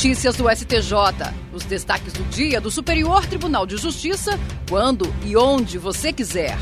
[0.00, 0.94] Notícias do STJ.
[1.52, 6.56] Os destaques do dia do Superior Tribunal de Justiça, quando e onde você quiser.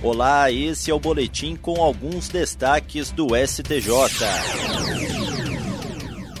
[0.00, 3.92] Olá, esse é o boletim com alguns destaques do STJ.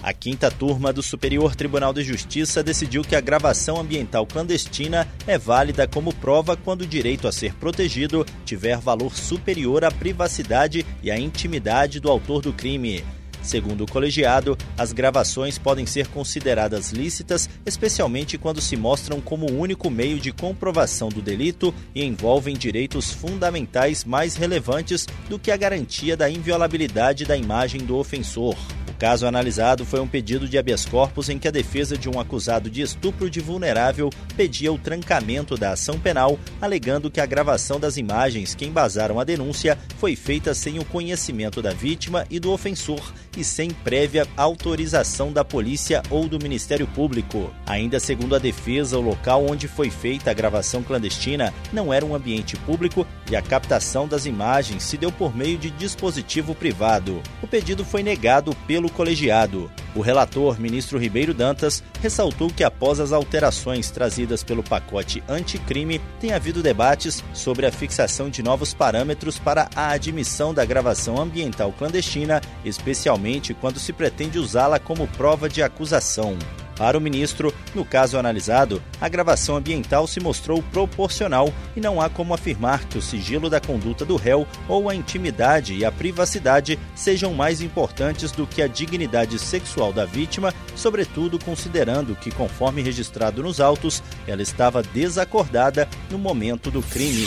[0.00, 5.36] A quinta turma do Superior Tribunal de Justiça decidiu que a gravação ambiental clandestina é
[5.36, 11.10] válida como prova quando o direito a ser protegido tiver valor superior à privacidade e
[11.10, 13.02] à intimidade do autor do crime.
[13.48, 19.58] Segundo o colegiado, as gravações podem ser consideradas lícitas, especialmente quando se mostram como o
[19.58, 25.56] único meio de comprovação do delito e envolvem direitos fundamentais mais relevantes do que a
[25.56, 28.54] garantia da inviolabilidade da imagem do ofensor
[28.98, 32.68] caso analisado foi um pedido de habeas corpus em que a defesa de um acusado
[32.68, 37.96] de estupro de vulnerável pedia o trancamento da ação penal, alegando que a gravação das
[37.96, 43.12] imagens que embasaram a denúncia foi feita sem o conhecimento da vítima e do ofensor
[43.36, 47.52] e sem prévia autorização da polícia ou do Ministério Público.
[47.66, 52.14] Ainda segundo a defesa, o local onde foi feita a gravação clandestina não era um
[52.14, 57.22] ambiente público e a captação das imagens se deu por meio de dispositivo privado.
[57.42, 59.70] O pedido foi negado pelo pelo colegiado.
[59.94, 66.32] O relator, ministro Ribeiro Dantas, ressaltou que após as alterações trazidas pelo pacote anticrime, tem
[66.32, 72.40] havido debates sobre a fixação de novos parâmetros para a admissão da gravação ambiental clandestina,
[72.64, 76.36] especialmente quando se pretende usá-la como prova de acusação.
[76.78, 82.08] Para o ministro, no caso analisado, a gravação ambiental se mostrou proporcional e não há
[82.08, 86.78] como afirmar que o sigilo da conduta do réu ou a intimidade e a privacidade
[86.94, 93.42] sejam mais importantes do que a dignidade sexual da vítima, sobretudo considerando que, conforme registrado
[93.42, 97.26] nos autos, ela estava desacordada no momento do crime.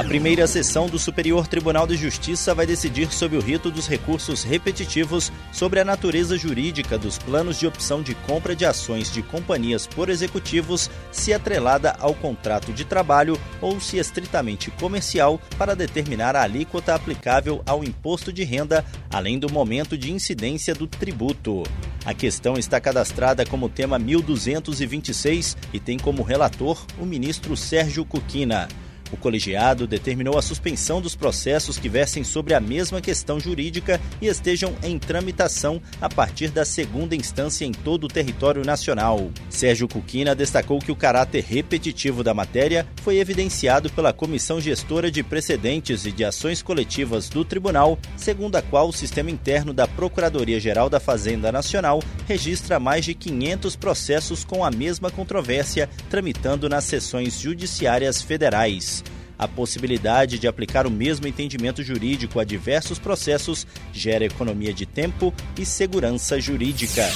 [0.00, 4.42] A primeira sessão do Superior Tribunal de Justiça vai decidir sobre o rito dos recursos
[4.42, 9.86] repetitivos sobre a natureza jurídica dos planos de opção de compra de ações de companhias
[9.86, 16.44] por executivos, se atrelada ao contrato de trabalho ou se estritamente comercial, para determinar a
[16.44, 21.62] alíquota aplicável ao imposto de renda, além do momento de incidência do tributo.
[22.06, 28.66] A questão está cadastrada como tema 1226 e tem como relator o ministro Sérgio Cuquina.
[29.12, 34.26] O colegiado determinou a suspensão dos processos que versem sobre a mesma questão jurídica e
[34.26, 39.30] estejam em tramitação a partir da segunda instância em todo o território nacional.
[39.48, 45.22] Sérgio Cuquina destacou que o caráter repetitivo da matéria foi evidenciado pela Comissão Gestora de
[45.22, 50.88] Precedentes e de Ações Coletivas do Tribunal, segundo a qual o sistema interno da Procuradoria-Geral
[50.88, 57.40] da Fazenda Nacional registra mais de 500 processos com a mesma controvérsia tramitando nas sessões
[57.40, 58.99] judiciárias federais.
[59.40, 65.32] A possibilidade de aplicar o mesmo entendimento jurídico a diversos processos gera economia de tempo
[65.58, 67.08] e segurança jurídica.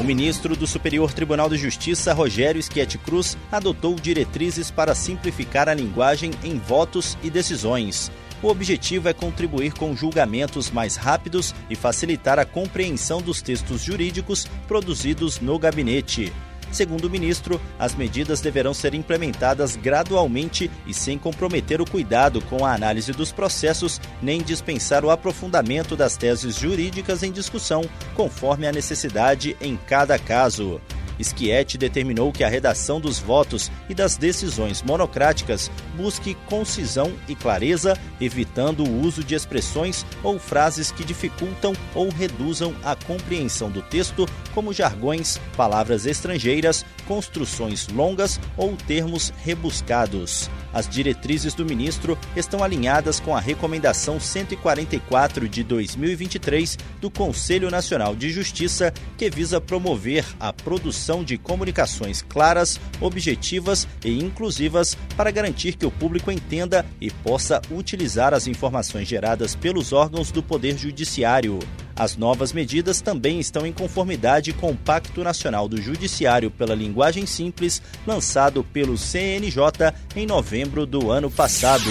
[0.00, 5.74] O ministro do Superior Tribunal de Justiça, Rogério Schietti Cruz, adotou diretrizes para simplificar a
[5.74, 8.10] linguagem em votos e decisões.
[8.42, 14.48] O objetivo é contribuir com julgamentos mais rápidos e facilitar a compreensão dos textos jurídicos
[14.66, 16.32] produzidos no gabinete.
[16.70, 22.64] Segundo o ministro, as medidas deverão ser implementadas gradualmente e sem comprometer o cuidado com
[22.64, 27.82] a análise dos processos, nem dispensar o aprofundamento das teses jurídicas em discussão,
[28.14, 30.80] conforme a necessidade em cada caso.
[31.24, 37.98] Schietti determinou que a redação dos votos e das decisões monocráticas busque concisão e clareza,
[38.20, 44.26] evitando o uso de expressões ou frases que dificultam ou reduzam a compreensão do texto,
[44.54, 50.50] como jargões, palavras estrangeiras, construções longas ou termos rebuscados.
[50.72, 58.14] As diretrizes do ministro estão alinhadas com a Recomendação 144 de 2023 do Conselho Nacional
[58.14, 65.76] de Justiça, que visa promover a produção de comunicações claras, objetivas e inclusivas para garantir
[65.76, 71.58] que o público entenda e possa utilizar as informações geradas pelos órgãos do Poder Judiciário.
[71.96, 77.26] As novas medidas também estão em conformidade com o Pacto Nacional do Judiciário pela Linguagem
[77.26, 81.90] Simples, lançado pelo CNJ em novembro do ano passado.